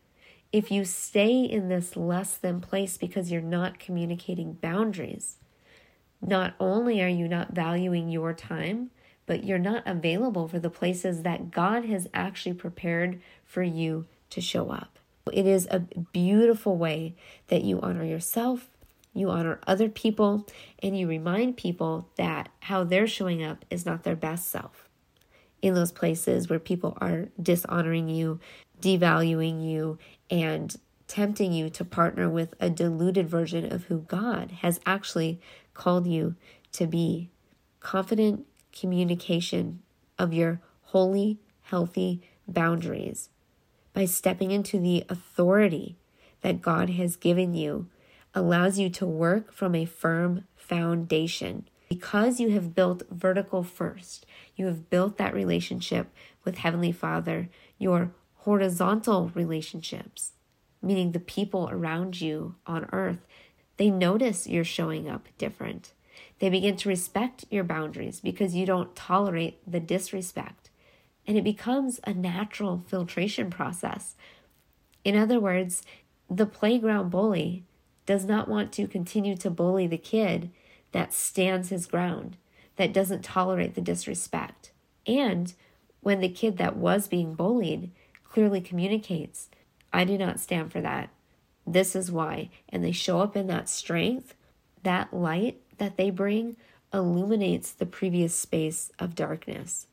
if 0.51 0.71
you 0.71 0.85
stay 0.85 1.43
in 1.43 1.69
this 1.69 1.95
less 1.95 2.35
than 2.35 2.61
place 2.61 2.97
because 2.97 3.31
you're 3.31 3.41
not 3.41 3.79
communicating 3.79 4.53
boundaries, 4.53 5.37
not 6.27 6.53
only 6.59 7.01
are 7.01 7.07
you 7.07 7.27
not 7.27 7.53
valuing 7.53 8.09
your 8.09 8.33
time, 8.33 8.91
but 9.25 9.43
you're 9.43 9.59
not 9.59 9.83
available 9.85 10.47
for 10.47 10.59
the 10.59 10.69
places 10.69 11.21
that 11.21 11.51
God 11.51 11.85
has 11.85 12.07
actually 12.13 12.53
prepared 12.53 13.21
for 13.45 13.63
you 13.63 14.05
to 14.29 14.41
show 14.41 14.69
up. 14.69 14.99
It 15.31 15.47
is 15.47 15.67
a 15.71 15.79
beautiful 15.79 16.77
way 16.77 17.15
that 17.47 17.63
you 17.63 17.79
honor 17.79 18.03
yourself, 18.03 18.69
you 19.13 19.29
honor 19.29 19.59
other 19.65 19.87
people, 19.87 20.47
and 20.81 20.97
you 20.97 21.07
remind 21.07 21.55
people 21.55 22.09
that 22.17 22.49
how 22.61 22.83
they're 22.83 23.07
showing 23.07 23.43
up 23.43 23.63
is 23.69 23.85
not 23.85 24.03
their 24.03 24.15
best 24.15 24.49
self. 24.49 24.89
In 25.61 25.75
those 25.75 25.93
places 25.93 26.49
where 26.49 26.59
people 26.59 26.97
are 26.99 27.29
dishonoring 27.41 28.09
you, 28.09 28.39
devaluing 28.81 29.65
you, 29.65 29.97
and 30.29 30.75
tempting 31.07 31.53
you 31.53 31.69
to 31.69 31.85
partner 31.85 32.29
with 32.29 32.53
a 32.59 32.69
diluted 32.69 33.29
version 33.29 33.71
of 33.71 33.85
who 33.85 33.99
God 33.99 34.51
has 34.61 34.79
actually 34.85 35.39
called 35.73 36.07
you 36.07 36.35
to 36.73 36.87
be. 36.87 37.29
Confident 37.79 38.45
communication 38.71 39.81
of 40.17 40.33
your 40.33 40.61
holy, 40.83 41.39
healthy 41.63 42.21
boundaries 42.47 43.29
by 43.93 44.05
stepping 44.05 44.51
into 44.51 44.79
the 44.79 45.05
authority 45.09 45.97
that 46.41 46.61
God 46.61 46.89
has 46.91 47.15
given 47.15 47.53
you 47.53 47.87
allows 48.33 48.79
you 48.79 48.89
to 48.89 49.05
work 49.05 49.53
from 49.53 49.75
a 49.75 49.85
firm 49.85 50.45
foundation. 50.55 51.67
Because 51.89 52.39
you 52.39 52.49
have 52.51 52.73
built 52.73 53.03
vertical 53.11 53.63
first, 53.63 54.25
you 54.55 54.65
have 54.65 54.89
built 54.89 55.17
that 55.17 55.33
relationship 55.33 56.07
with 56.43 56.57
Heavenly 56.57 56.91
Father, 56.91 57.49
your 57.77 58.11
horizontal 58.37 59.31
relationships, 59.35 60.31
meaning 60.81 61.11
the 61.11 61.19
people 61.19 61.69
around 61.71 62.19
you 62.19 62.55
on 62.65 62.89
earth, 62.91 63.19
they 63.77 63.89
notice 63.89 64.47
you're 64.47 64.63
showing 64.63 65.09
up 65.09 65.27
different. 65.37 65.93
They 66.39 66.49
begin 66.49 66.75
to 66.77 66.89
respect 66.89 67.45
your 67.49 67.63
boundaries 67.63 68.19
because 68.19 68.55
you 68.55 68.65
don't 68.65 68.95
tolerate 68.95 69.59
the 69.69 69.79
disrespect 69.79 70.69
and 71.25 71.37
it 71.37 71.43
becomes 71.43 71.99
a 72.03 72.13
natural 72.13 72.83
filtration 72.87 73.49
process. 73.49 74.15
In 75.03 75.15
other 75.15 75.39
words, 75.39 75.83
the 76.29 76.45
playground 76.45 77.09
bully 77.09 77.63
does 78.05 78.25
not 78.25 78.49
want 78.49 78.71
to 78.73 78.87
continue 78.87 79.35
to 79.37 79.49
bully 79.49 79.87
the 79.87 79.97
kid 79.97 80.51
that 80.91 81.13
stands 81.13 81.69
his 81.69 81.85
ground, 81.85 82.37
that 82.75 82.93
doesn't 82.93 83.23
tolerate 83.23 83.75
the 83.75 83.81
disrespect. 83.81 84.71
And 85.07 85.53
when 86.01 86.19
the 86.19 86.29
kid 86.29 86.57
that 86.57 86.75
was 86.75 87.07
being 87.07 87.33
bullied 87.33 87.91
clearly 88.23 88.61
communicates, 88.61 89.49
I 89.91 90.03
do 90.03 90.17
not 90.17 90.39
stand 90.39 90.71
for 90.71 90.81
that. 90.81 91.09
This 91.65 91.95
is 91.95 92.11
why. 92.11 92.49
And 92.69 92.83
they 92.83 92.91
show 92.91 93.19
up 93.21 93.35
in 93.35 93.47
that 93.47 93.69
strength, 93.69 94.35
that 94.83 95.13
light 95.13 95.61
that 95.77 95.97
they 95.97 96.09
bring 96.09 96.57
illuminates 96.93 97.71
the 97.71 97.85
previous 97.85 98.35
space 98.35 98.91
of 98.99 99.15
darkness. 99.15 99.87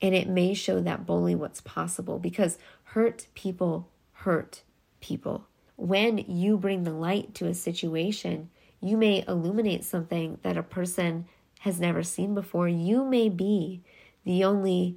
And 0.00 0.14
it 0.14 0.28
may 0.28 0.54
show 0.54 0.80
that 0.80 1.06
bully 1.06 1.34
what's 1.34 1.60
possible 1.60 2.18
because 2.18 2.58
hurt 2.84 3.26
people 3.34 3.88
hurt 4.12 4.62
people. 5.00 5.46
When 5.76 6.18
you 6.18 6.56
bring 6.56 6.84
the 6.84 6.92
light 6.92 7.34
to 7.34 7.46
a 7.46 7.54
situation, 7.54 8.50
you 8.80 8.96
may 8.96 9.24
illuminate 9.26 9.84
something 9.84 10.38
that 10.42 10.56
a 10.56 10.62
person 10.62 11.26
has 11.60 11.80
never 11.80 12.02
seen 12.02 12.34
before. 12.34 12.68
You 12.68 13.04
may 13.04 13.28
be 13.28 13.82
the 14.24 14.44
only 14.44 14.96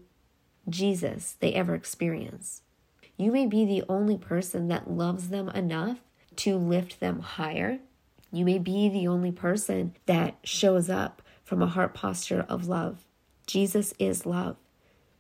Jesus 0.70 1.36
they 1.40 1.54
ever 1.54 1.76
experience. 1.76 2.62
You 3.18 3.32
may 3.32 3.48
be 3.48 3.66
the 3.66 3.84
only 3.90 4.18
person 4.18 4.68
that 4.68 4.90
loves 4.90 5.30
them 5.30 5.50
enough 5.50 6.00
to 6.38 6.58
lift 6.58 7.00
them 7.00 7.20
higher. 7.20 7.80
You 8.32 8.46
may 8.46 8.60
be 8.60 8.90
the 8.90 9.08
only 9.08 9.32
person 9.32 9.96
that 10.06 10.38
shows 10.44 10.90
up 10.90 11.22
from 11.44 11.62
a 11.62 11.68
heart 11.68 11.94
posture 11.94 12.46
of 12.48 12.68
love. 12.68 13.06
Jesus 13.46 13.94
is 14.00 14.26
love. 14.26 14.56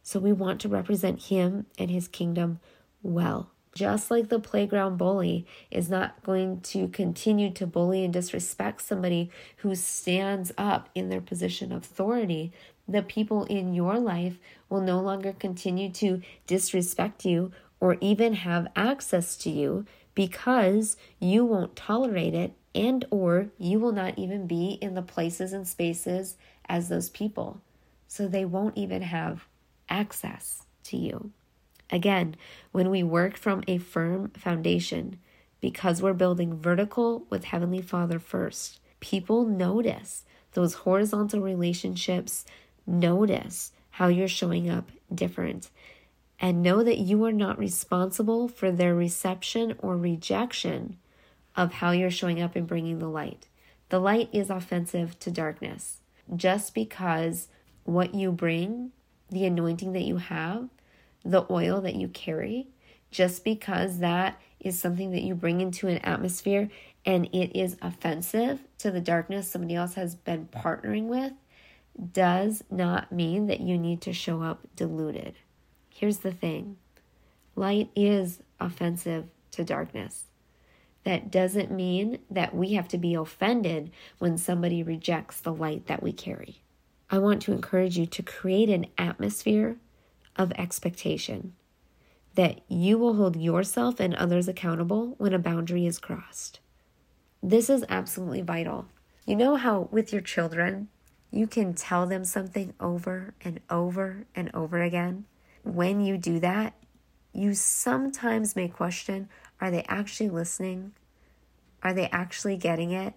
So 0.04 0.20
we 0.20 0.32
want 0.32 0.62
to 0.62 0.70
represent 0.70 1.24
him 1.24 1.66
and 1.78 1.92
his 1.92 2.08
kingdom 2.08 2.60
well. 3.04 3.52
Just 3.74 4.12
like 4.12 4.30
the 4.30 4.40
playground 4.40 4.98
bully 4.98 5.46
is 5.70 5.90
not 5.90 6.22
going 6.24 6.60
to 6.62 6.90
continue 6.90 7.52
to 7.52 7.66
bully 7.66 8.04
and 8.04 8.14
disrespect 8.14 8.82
somebody 8.82 9.30
who 9.58 9.76
stands 9.76 10.52
up 10.58 10.90
in 10.94 11.10
their 11.10 11.22
position 11.22 11.72
of 11.72 11.84
authority, 11.84 12.52
the 12.88 13.02
people 13.02 13.46
in 13.46 13.74
your 13.74 13.98
life 13.98 14.38
will 14.70 14.82
no 14.82 15.00
longer 15.00 15.32
continue 15.32 15.90
to 15.92 16.22
disrespect 16.48 17.24
you 17.24 17.52
or 17.80 17.98
even 18.02 18.34
have 18.34 18.68
access 18.76 19.38
to 19.38 19.50
you 19.50 19.86
because 20.16 20.98
you 21.20 21.46
won't 21.46 21.76
tolerate 21.76 22.34
it 22.34 22.54
and 22.74 23.06
or 23.12 23.48
you 23.58 23.80
will 23.80 23.92
not 23.92 24.18
even 24.18 24.48
be 24.48 24.78
in 24.82 24.94
the 24.94 25.02
places 25.02 25.54
and 25.54 25.68
spaces 25.68 26.38
as 26.68 26.90
those 26.90 27.10
people. 27.10 27.62
So 28.08 28.28
they 28.28 28.46
won't 28.46 28.78
even 28.78 29.02
have 29.02 29.46
access 29.90 30.64
to 30.86 30.98
you. 30.98 31.32
Again, 31.90 32.36
when 32.72 32.90
we 32.90 33.04
work 33.04 33.38
from 33.38 33.64
a 33.68 33.78
firm 33.78 34.30
foundation, 34.30 35.20
because 35.60 36.02
we're 36.02 36.14
building 36.14 36.58
vertical 36.58 37.26
with 37.30 37.46
Heavenly 37.46 37.82
Father 37.82 38.20
first, 38.20 38.80
people 39.00 39.46
notice 39.46 40.24
those 40.54 40.74
horizontal 40.74 41.42
relationships, 41.42 42.46
notice 42.88 43.72
how 43.92 44.08
you're 44.08 44.28
showing 44.28 44.70
up 44.70 44.90
different, 45.14 45.70
and 46.42 46.64
know 46.64 46.84
that 46.84 46.98
you 46.98 47.24
are 47.24 47.32
not 47.32 47.60
responsible 47.60 48.48
for 48.48 48.72
their 48.72 48.96
reception 48.96 49.76
or 49.78 49.96
rejection 49.96 50.98
of 51.56 51.74
how 51.74 51.92
you're 51.92 52.10
showing 52.10 52.42
up 52.42 52.56
and 52.56 52.66
bringing 52.66 52.98
the 52.98 53.08
light. 53.08 53.48
The 53.90 54.00
light 54.00 54.30
is 54.34 54.50
offensive 54.50 55.20
to 55.20 55.30
darkness. 55.30 56.00
Just 56.36 56.74
because 56.74 57.48
what 57.84 58.16
you 58.16 58.32
bring, 58.32 58.92
the 59.30 59.46
anointing 59.46 59.94
that 59.94 60.04
you 60.04 60.18
have, 60.18 60.70
the 61.24 61.46
oil 61.52 61.80
that 61.82 61.96
you 61.96 62.08
carry, 62.08 62.70
just 63.12 63.44
because 63.44 64.00
that 64.00 64.42
is 64.60 64.80
something 64.80 65.12
that 65.12 65.22
you 65.22 65.36
bring 65.36 65.62
into 65.62 65.88
an 65.88 66.00
atmosphere 66.00 66.70
and 67.06 67.26
it 67.28 67.56
is 67.58 67.78
offensive 67.82 68.62
to 68.80 68.90
the 68.90 69.02
darkness 69.02 69.48
somebody 69.48 69.76
else 69.76 69.94
has 69.94 70.16
been 70.16 70.48
partnering 70.48 71.06
with, 71.06 71.34
does 72.14 72.64
not 72.72 73.12
mean 73.12 73.48
that 73.48 73.60
you 73.60 73.78
need 73.78 74.02
to 74.02 74.14
show 74.14 74.42
up 74.42 74.66
diluted. 74.76 75.36
Here's 76.02 76.18
the 76.18 76.32
thing 76.32 76.78
light 77.56 77.92
is 77.96 78.42
offensive 78.60 79.26
to 79.52 79.64
darkness. 79.64 80.24
That 81.04 81.30
doesn't 81.30 81.70
mean 81.70 82.18
that 82.28 82.56
we 82.56 82.74
have 82.74 82.88
to 82.88 82.98
be 82.98 83.14
offended 83.14 83.92
when 84.18 84.40
somebody 84.40 84.82
rejects 84.82 85.40
the 85.40 85.54
light 85.54 85.86
that 85.86 86.02
we 86.02 86.12
carry. 86.12 86.64
I 87.12 87.20
want 87.20 87.44
to 87.44 87.52
encourage 87.52 88.00
you 88.00 88.08
to 88.08 88.24
create 88.24 88.68
an 88.68 88.88
atmosphere 88.98 89.78
of 90.36 90.52
expectation 90.54 91.54
that 92.34 92.62
you 92.68 92.98
will 92.98 93.14
hold 93.14 93.36
yourself 93.36 94.00
and 94.00 94.16
others 94.16 94.48
accountable 94.48 95.14
when 95.20 95.36
a 95.36 95.40
boundary 95.40 95.86
is 95.86 96.00
crossed. 96.00 96.62
This 97.44 97.70
is 97.70 97.86
absolutely 97.90 98.42
vital. 98.42 98.88
You 99.28 99.36
know 99.36 99.56
how 99.56 99.88
with 99.92 100.12
your 100.12 100.24
children, 100.24 100.88
you 101.30 101.46
can 101.46 101.76
tell 101.76 102.08
them 102.08 102.26
something 102.26 102.74
over 102.80 103.36
and 103.42 103.60
over 103.70 104.26
and 104.34 104.50
over 104.56 104.82
again? 104.82 105.26
When 105.64 106.02
you 106.02 106.18
do 106.18 106.40
that, 106.40 106.74
you 107.34 107.54
sometimes 107.54 108.56
may 108.56 108.68
question 108.68 109.30
are 109.60 109.72
they 109.72 109.84
actually 109.88 110.30
listening? 110.30 110.94
Are 111.84 111.94
they 111.94 112.10
actually 112.10 112.58
getting 112.58 112.92
it? 112.92 113.14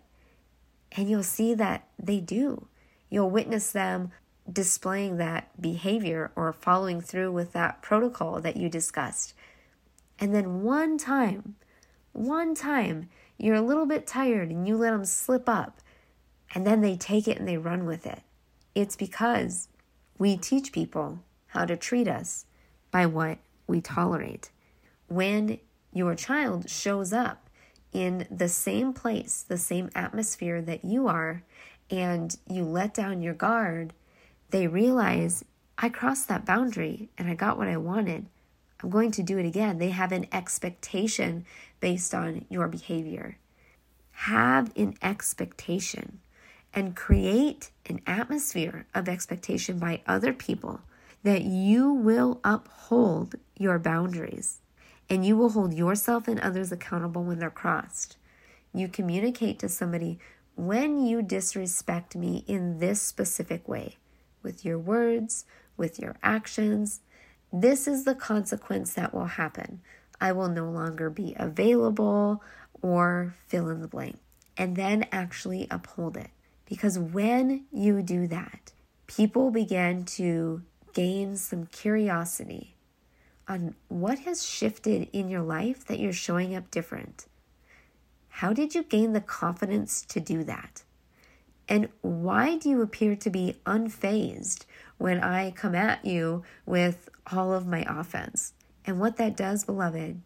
And 0.92 1.08
you'll 1.08 1.22
see 1.22 1.54
that 1.54 1.88
they 1.98 2.20
do. 2.20 2.68
You'll 3.08 3.30
witness 3.30 3.72
them 3.72 4.10
displaying 4.50 5.16
that 5.16 5.60
behavior 5.60 6.30
or 6.36 6.52
following 6.52 7.00
through 7.00 7.32
with 7.32 7.52
that 7.52 7.80
protocol 7.80 8.40
that 8.40 8.56
you 8.56 8.68
discussed. 8.68 9.34
And 10.18 10.34
then 10.34 10.62
one 10.62 10.98
time, 10.98 11.56
one 12.12 12.54
time, 12.54 13.08
you're 13.38 13.54
a 13.54 13.62
little 13.62 13.86
bit 13.86 14.06
tired 14.06 14.50
and 14.50 14.68
you 14.68 14.76
let 14.76 14.90
them 14.90 15.04
slip 15.04 15.48
up, 15.48 15.80
and 16.54 16.66
then 16.66 16.82
they 16.82 16.96
take 16.96 17.26
it 17.26 17.38
and 17.38 17.48
they 17.48 17.56
run 17.56 17.86
with 17.86 18.06
it. 18.06 18.20
It's 18.74 18.96
because 18.96 19.68
we 20.18 20.36
teach 20.36 20.72
people 20.72 21.20
how 21.54 21.64
to 21.64 21.76
treat 21.76 22.08
us 22.08 22.44
by 22.90 23.06
what 23.06 23.38
we 23.66 23.80
tolerate. 23.80 24.50
When 25.08 25.58
your 25.92 26.16
child 26.16 26.68
shows 26.68 27.12
up 27.12 27.48
in 27.92 28.26
the 28.30 28.48
same 28.48 28.92
place, 28.92 29.44
the 29.46 29.56
same 29.56 29.88
atmosphere 29.94 30.60
that 30.62 30.84
you 30.84 31.06
are, 31.06 31.44
and 31.90 32.36
you 32.48 32.64
let 32.64 32.92
down 32.92 33.22
your 33.22 33.34
guard, 33.34 33.92
they 34.50 34.66
realize 34.66 35.44
I 35.78 35.88
crossed 35.88 36.28
that 36.28 36.44
boundary 36.44 37.08
and 37.16 37.28
I 37.28 37.34
got 37.34 37.56
what 37.56 37.68
I 37.68 37.76
wanted. 37.76 38.26
I'm 38.82 38.90
going 38.90 39.12
to 39.12 39.22
do 39.22 39.38
it 39.38 39.46
again. 39.46 39.78
They 39.78 39.90
have 39.90 40.12
an 40.12 40.26
expectation 40.32 41.46
based 41.80 42.14
on 42.14 42.46
your 42.48 42.66
behavior. 42.66 43.38
Have 44.10 44.72
an 44.76 44.94
expectation 45.02 46.20
and 46.72 46.96
create 46.96 47.70
an 47.86 48.00
atmosphere 48.06 48.86
of 48.94 49.08
expectation 49.08 49.78
by 49.78 50.02
other 50.06 50.32
people 50.32 50.80
that 51.24 51.42
you 51.42 51.92
will 51.92 52.40
uphold 52.44 53.34
your 53.56 53.78
boundaries 53.78 54.60
and 55.10 55.26
you 55.26 55.36
will 55.36 55.50
hold 55.50 55.74
yourself 55.74 56.28
and 56.28 56.38
others 56.40 56.70
accountable 56.70 57.24
when 57.24 57.38
they're 57.38 57.50
crossed. 57.50 58.16
You 58.72 58.88
communicate 58.88 59.58
to 59.58 59.68
somebody 59.68 60.18
when 60.54 61.04
you 61.04 61.22
disrespect 61.22 62.14
me 62.14 62.44
in 62.46 62.78
this 62.78 63.02
specific 63.02 63.66
way, 63.66 63.96
with 64.42 64.64
your 64.64 64.78
words, 64.78 65.44
with 65.76 65.98
your 65.98 66.16
actions, 66.22 67.00
this 67.52 67.88
is 67.88 68.04
the 68.04 68.14
consequence 68.14 68.94
that 68.94 69.14
will 69.14 69.26
happen. 69.26 69.80
I 70.20 70.32
will 70.32 70.48
no 70.48 70.70
longer 70.70 71.10
be 71.10 71.34
available 71.38 72.42
or 72.82 73.34
fill 73.48 73.68
in 73.68 73.80
the 73.80 73.88
blank. 73.88 74.18
And 74.56 74.76
then 74.76 75.06
actually 75.10 75.66
uphold 75.70 76.16
it. 76.16 76.30
Because 76.66 76.98
when 76.98 77.64
you 77.72 78.02
do 78.02 78.28
that, 78.28 78.72
people 79.06 79.50
begin 79.50 80.04
to 80.04 80.62
gain 80.94 81.36
some 81.36 81.66
curiosity 81.66 82.76
on 83.46 83.74
what 83.88 84.20
has 84.20 84.46
shifted 84.46 85.08
in 85.12 85.28
your 85.28 85.42
life 85.42 85.84
that 85.84 85.98
you're 85.98 86.12
showing 86.12 86.54
up 86.54 86.70
different. 86.70 87.26
How 88.28 88.52
did 88.52 88.74
you 88.74 88.82
gain 88.82 89.12
the 89.12 89.20
confidence 89.20 90.02
to 90.06 90.20
do 90.20 90.42
that? 90.44 90.82
And 91.68 91.88
why 92.00 92.56
do 92.56 92.68
you 92.68 92.82
appear 92.82 93.16
to 93.16 93.30
be 93.30 93.56
unfazed 93.64 94.64
when 94.98 95.22
I 95.22 95.50
come 95.50 95.74
at 95.74 96.04
you 96.04 96.42
with 96.66 97.08
all 97.30 97.52
of 97.52 97.66
my 97.66 97.84
offense? 97.88 98.52
And 98.86 99.00
what 99.00 99.16
that 99.16 99.36
does, 99.36 99.64
beloved, 99.64 100.20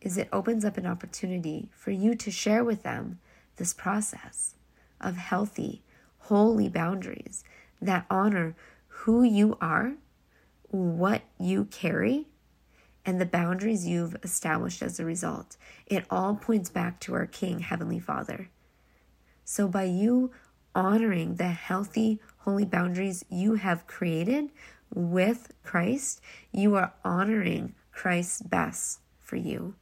is 0.00 0.16
it 0.16 0.28
opens 0.32 0.64
up 0.64 0.76
an 0.76 0.86
opportunity 0.86 1.68
for 1.72 1.90
you 1.90 2.14
to 2.16 2.30
share 2.30 2.62
with 2.62 2.82
them 2.82 3.18
this 3.56 3.74
process 3.74 4.54
of 5.00 5.16
healthy, 5.16 5.82
holy 6.18 6.68
boundaries 6.68 7.42
that 7.80 8.06
honor 8.08 8.54
who 9.02 9.22
you 9.22 9.56
are, 9.60 9.94
what 10.70 11.22
you 11.38 11.64
carry, 11.66 12.26
and 13.06 13.20
the 13.20 13.26
boundaries 13.26 13.86
you've 13.86 14.16
established 14.22 14.82
as 14.82 14.98
a 14.98 15.04
result. 15.04 15.56
It 15.86 16.04
all 16.10 16.34
points 16.34 16.68
back 16.68 16.98
to 17.00 17.14
our 17.14 17.26
King, 17.26 17.60
Heavenly 17.60 18.00
Father. 18.00 18.50
So, 19.44 19.68
by 19.68 19.84
you 19.84 20.32
honoring 20.74 21.36
the 21.36 21.48
healthy, 21.48 22.18
holy 22.38 22.64
boundaries 22.64 23.24
you 23.30 23.54
have 23.54 23.86
created 23.86 24.50
with 24.92 25.52
Christ, 25.62 26.20
you 26.52 26.74
are 26.74 26.92
honoring 27.04 27.74
Christ's 27.92 28.42
best 28.42 29.00
for 29.18 29.36
you. 29.36 29.74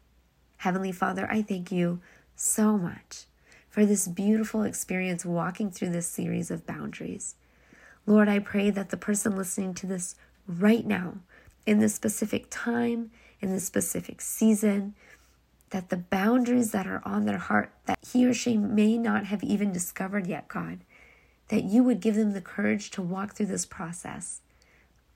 Heavenly 0.59 0.93
Father, 0.93 1.27
I 1.31 1.43
thank 1.43 1.73
you 1.73 2.01
so 2.35 2.77
much 2.77 3.25
for 3.69 3.87
this 3.87 4.09
beautiful 4.09 4.63
experience 4.63 5.25
walking 5.25 5.71
through 5.71 5.91
this 5.91 6.07
series 6.07 6.51
of 6.51 6.67
boundaries. 6.67 7.35
Lord, 8.07 8.29
I 8.29 8.39
pray 8.39 8.71
that 8.71 8.91
the 8.91 8.97
person 8.97 9.37
listening 9.37 9.75
to 9.75 9.87
this 9.87 10.15
right 10.47 10.87
now, 10.87 11.15
in 11.67 11.81
this 11.81 11.95
specific 11.95 12.47
time, 12.51 13.11
in 13.41 13.51
this 13.51 13.65
specific 13.65 14.21
season, 14.21 14.95
that 15.71 15.89
the 15.89 15.97
boundaries 15.97 16.71
that 16.71 16.87
are 16.87 17.03
on 17.05 17.25
their 17.25 17.39
heart 17.39 17.73
that 17.87 17.99
he 18.13 18.25
or 18.25 18.33
she 18.33 18.57
may 18.57 18.97
not 18.97 19.27
have 19.27 19.43
even 19.43 19.73
discovered 19.73 20.29
yet, 20.29 20.47
God, 20.47 20.79
that 21.49 21.65
you 21.65 21.83
would 21.83 22.01
give 22.01 22.15
them 22.15 22.33
the 22.33 22.41
courage 22.41 22.91
to 22.93 23.03
walk 23.03 23.35
through 23.35 23.47
this 23.47 23.67
process, 23.67 24.41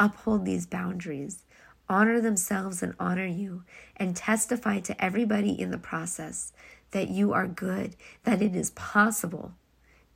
uphold 0.00 0.44
these 0.44 0.66
boundaries, 0.66 1.44
honor 1.88 2.20
themselves 2.20 2.82
and 2.82 2.94
honor 2.98 3.26
you, 3.26 3.62
and 3.96 4.16
testify 4.16 4.80
to 4.80 5.04
everybody 5.04 5.58
in 5.58 5.70
the 5.70 5.78
process 5.78 6.52
that 6.90 7.08
you 7.08 7.32
are 7.32 7.46
good, 7.46 7.94
that 8.24 8.42
it 8.42 8.56
is 8.56 8.70
possible 8.70 9.54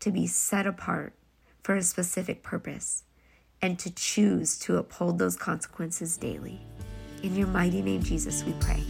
to 0.01 0.11
be 0.11 0.27
set 0.27 0.67
apart 0.67 1.13
for 1.64 1.74
a 1.74 1.83
specific 1.83 2.42
purpose, 2.42 3.03
and 3.61 3.79
to 3.81 3.90
choose 3.90 4.59
to 4.61 4.77
uphold 4.77 5.18
those 5.18 5.35
consequences 5.35 6.16
daily. 6.18 6.61
In 7.22 7.35
your 7.35 7.46
mighty 7.48 7.81
name, 7.81 8.03
Jesus, 8.03 8.44
we 8.44 8.53
pray. 8.61 8.83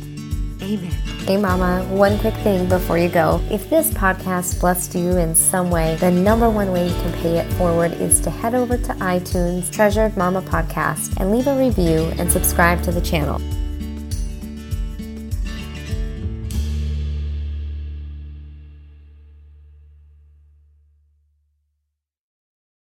Amen. 0.60 0.90
Hey, 1.26 1.36
Mama, 1.36 1.84
one 1.88 2.18
quick 2.18 2.34
thing 2.34 2.68
before 2.68 2.98
you 2.98 3.08
go. 3.08 3.40
If 3.48 3.70
this 3.70 3.90
podcast 3.90 4.60
blessed 4.60 4.94
you 4.96 5.18
in 5.18 5.36
some 5.36 5.70
way, 5.70 5.96
the 6.00 6.10
number 6.10 6.50
one 6.50 6.72
way 6.72 6.88
you 6.88 6.94
can 6.94 7.12
pay 7.12 7.38
it 7.38 7.52
forward 7.52 7.92
is 7.92 8.20
to 8.22 8.30
head 8.30 8.54
over 8.54 8.76
to 8.76 8.92
iTunes, 8.94 9.70
Treasured 9.70 10.16
Momma 10.16 10.42
Podcast, 10.42 11.16
and 11.20 11.30
leave 11.30 11.46
a 11.46 11.56
review 11.56 12.12
and 12.18 12.30
subscribe 12.30 12.82
to 12.82 12.90
the 12.90 13.00
channel. 13.00 13.40